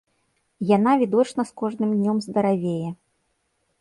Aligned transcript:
Яна 0.69 0.95
відочна 1.01 1.45
з 1.49 1.55
кожным 1.63 1.91
днём 1.99 2.17
здаравее. 2.27 2.89